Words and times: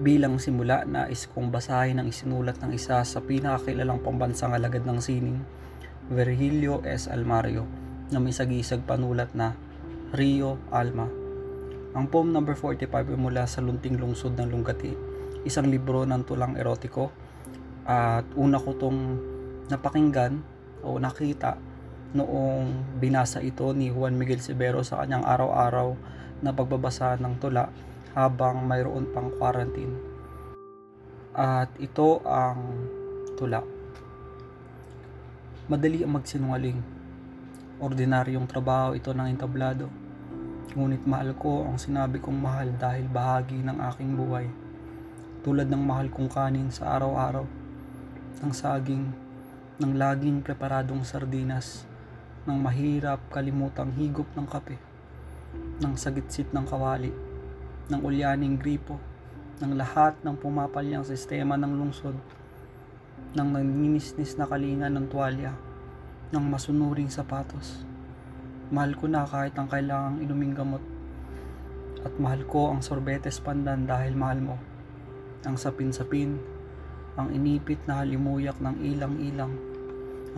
Bilang 0.00 0.40
simula, 0.40 0.88
nais 0.88 1.28
kong 1.28 1.52
basahin 1.52 2.00
ang 2.00 2.08
isinulat 2.08 2.56
ng 2.64 2.72
isa 2.72 3.04
sa 3.04 3.20
pinakakilalang 3.20 4.00
pambansang 4.00 4.56
alagad 4.56 4.88
ng 4.88 4.96
sining, 4.96 5.44
Virgilio 6.08 6.80
S. 6.88 7.04
Almario, 7.04 7.68
na 8.08 8.16
may 8.16 8.32
sagisag 8.32 8.80
panulat 8.88 9.36
na 9.36 9.52
Rio 10.16 10.56
Alma. 10.72 11.04
Ang 11.92 12.08
poem 12.08 12.32
number 12.32 12.56
45 12.56 13.12
ay 13.12 13.18
mula 13.20 13.44
sa 13.44 13.60
Lunting 13.60 14.00
Lungsod 14.00 14.40
ng 14.40 14.48
Lungati, 14.48 14.96
isang 15.44 15.68
libro 15.68 16.08
ng 16.08 16.24
tulang 16.24 16.56
erotiko 16.56 17.12
at 17.84 18.24
una 18.40 18.56
ko 18.56 18.80
tong 18.80 19.20
napakinggan 19.68 20.40
o 20.80 20.96
nakita 20.96 21.60
noong 22.16 22.96
binasa 22.96 23.44
ito 23.44 23.76
ni 23.76 23.92
Juan 23.92 24.16
Miguel 24.16 24.40
Severo 24.40 24.80
sa 24.80 25.04
kanyang 25.04 25.28
araw-araw 25.28 25.92
na 26.40 26.56
pagbabasa 26.56 27.20
ng 27.20 27.36
tula 27.36 27.68
habang 28.14 28.66
mayroon 28.66 29.06
pang 29.14 29.30
quarantine. 29.34 29.94
At 31.30 31.70
ito 31.78 32.18
ang 32.26 32.90
tula. 33.38 33.62
Madali 35.70 36.02
ang 36.02 36.18
magsinungaling. 36.18 36.78
Ordinaryong 37.78 38.50
trabaho 38.50 38.98
ito 38.98 39.14
ng 39.14 39.30
entablado. 39.30 39.86
Ngunit 40.74 41.06
mahal 41.06 41.38
ko 41.38 41.70
ang 41.70 41.78
sinabi 41.78 42.18
kong 42.18 42.38
mahal 42.38 42.74
dahil 42.74 43.06
bahagi 43.06 43.62
ng 43.62 43.78
aking 43.94 44.18
buhay. 44.18 44.50
Tulad 45.46 45.70
ng 45.70 45.82
mahal 45.82 46.10
kong 46.10 46.30
kanin 46.30 46.68
sa 46.74 46.98
araw-araw. 46.98 47.46
Ng 48.42 48.52
saging, 48.52 49.06
ng 49.80 49.92
laging 49.96 50.42
preparadong 50.42 51.06
sardinas, 51.06 51.86
ng 52.44 52.58
mahirap 52.58 53.22
kalimutang 53.32 53.94
higop 53.96 54.26
ng 54.36 54.44
kape, 54.44 54.76
ng 55.80 55.94
sagitsit 55.96 56.52
ng 56.52 56.66
kawali, 56.68 57.29
ng 57.90 58.00
ulyaning 58.06 58.56
gripo, 58.56 58.96
ng 59.60 59.76
lahat 59.76 60.16
ng 60.22 60.38
pumapalyang 60.38 61.04
sistema 61.04 61.58
ng 61.58 61.74
lungsod, 61.74 62.16
ng 63.34 63.48
nanginisnis 63.50 64.38
na 64.38 64.46
kalinga 64.46 64.86
ng 64.88 65.10
tuwalya, 65.10 65.52
ng 66.30 66.44
masunuring 66.46 67.10
sapatos. 67.10 67.82
Mahal 68.70 68.94
ko 68.94 69.10
na 69.10 69.26
kahit 69.26 69.58
ang 69.58 69.66
kailangang 69.66 70.22
inuming 70.22 70.54
gamot. 70.54 70.82
At 72.06 72.14
mahal 72.16 72.46
ko 72.46 72.70
ang 72.70 72.80
sorbetes 72.80 73.42
pandan 73.42 73.84
dahil 73.84 74.14
mahal 74.14 74.40
mo. 74.40 74.56
Ang 75.44 75.58
sapin-sapin, 75.58 76.38
ang 77.18 77.34
inipit 77.34 77.82
na 77.84 78.00
halimuyak 78.00 78.56
ng 78.62 78.80
ilang-ilang, 78.80 79.52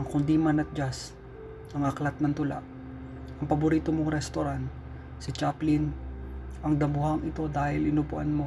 ang 0.00 0.06
kundiman 0.08 0.64
at 0.64 0.70
jazz, 0.72 1.12
ang 1.76 1.84
aklat 1.84 2.16
ng 2.18 2.32
tula, 2.32 2.64
ang 3.38 3.46
paborito 3.46 3.92
mong 3.92 4.08
restaurant, 4.08 4.64
si 5.20 5.30
Chaplin, 5.30 6.11
ang 6.62 6.78
damuhang 6.78 7.26
ito 7.26 7.50
dahil 7.50 7.90
inupuan 7.90 8.30
mo. 8.30 8.46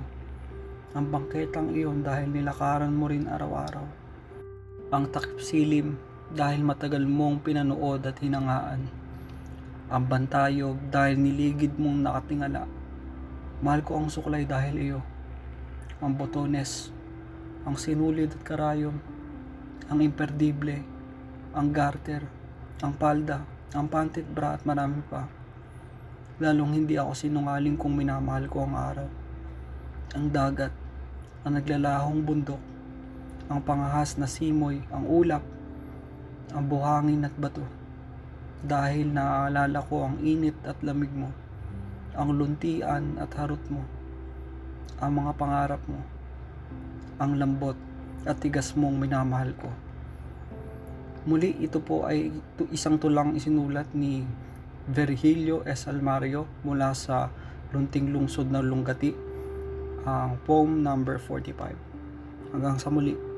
Ang 0.96 1.12
bangketang 1.12 1.76
iyon 1.76 2.00
dahil 2.00 2.32
nilakaran 2.32 2.96
mo 2.96 3.12
rin 3.12 3.28
araw-araw. 3.28 3.84
Ang 4.96 5.12
takip 5.12 5.44
silim 5.44 6.00
dahil 6.32 6.64
matagal 6.64 7.04
mong 7.04 7.44
pinanood 7.44 8.08
at 8.08 8.16
hinangaan. 8.24 8.88
Ang 9.92 10.04
bantayog 10.08 10.80
dahil 10.88 11.20
niligid 11.20 11.76
mong 11.76 12.08
nakatingala. 12.08 12.64
Mahal 13.60 13.84
ko 13.84 14.00
ang 14.00 14.08
suklay 14.08 14.48
dahil 14.48 14.76
iyo. 14.80 15.00
Ang 16.00 16.16
botones, 16.16 16.96
ang 17.68 17.76
sinulid 17.76 18.32
at 18.32 18.42
karayom, 18.48 18.96
ang 19.92 20.00
imperdible, 20.00 20.80
ang 21.52 21.76
garter, 21.76 22.24
ang 22.80 22.96
palda, 22.96 23.44
ang 23.76 23.92
pantit 23.92 24.24
bra 24.24 24.56
at 24.56 24.64
marami 24.64 25.04
pa. 25.04 25.35
Lalong 26.36 26.84
hindi 26.84 27.00
ako 27.00 27.16
sinungaling 27.16 27.80
kung 27.80 27.96
minamahal 27.96 28.52
ko 28.52 28.68
ang 28.68 28.76
araw. 28.76 29.08
Ang 30.20 30.28
dagat, 30.36 30.76
ang 31.48 31.56
naglalahong 31.56 32.28
bundok, 32.28 32.60
ang 33.48 33.64
pangahas 33.64 34.20
na 34.20 34.28
simoy, 34.28 34.84
ang 34.92 35.08
ulap, 35.08 35.40
ang 36.52 36.68
buhangin 36.68 37.24
at 37.24 37.32
bato. 37.40 37.64
Dahil 38.60 39.16
naaalala 39.16 39.80
ko 39.88 40.12
ang 40.12 40.20
init 40.20 40.60
at 40.68 40.76
lamig 40.84 41.14
mo, 41.16 41.32
ang 42.20 42.36
luntian 42.36 43.16
at 43.16 43.32
harot 43.40 43.64
mo, 43.72 43.88
ang 45.00 45.16
mga 45.16 45.40
pangarap 45.40 45.80
mo, 45.88 46.04
ang 47.16 47.40
lambot 47.40 47.80
at 48.28 48.36
tigas 48.44 48.76
mong 48.76 49.00
minamahal 49.00 49.56
ko. 49.56 49.72
Muli, 51.32 51.56
ito 51.64 51.80
po 51.80 52.04
ay 52.04 52.28
isang 52.76 53.00
tulang 53.00 53.40
isinulat 53.40 53.88
ni 53.96 54.28
Virgilio 54.86 55.66
S. 55.66 55.90
Almario 55.90 56.46
mula 56.62 56.94
sa 56.94 57.34
Lunting 57.74 58.14
Lungsod 58.14 58.54
ng 58.54 58.62
Lungati, 58.62 59.10
ang 60.06 60.38
poem 60.46 60.86
number 60.86 61.18
45. 61.18 62.54
Hanggang 62.54 62.78
sa 62.78 62.94
muli. 62.94 63.35